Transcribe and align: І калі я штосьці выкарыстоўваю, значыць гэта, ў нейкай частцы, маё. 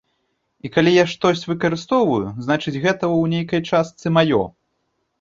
І 0.67 0.71
калі 0.77 0.93
я 0.95 1.03
штосьці 1.11 1.51
выкарыстоўваю, 1.51 2.33
значыць 2.49 2.77
гэта, 2.83 2.97
ў 3.17 3.23
нейкай 3.37 3.67
частцы, 3.69 4.05
маё. 4.21 4.43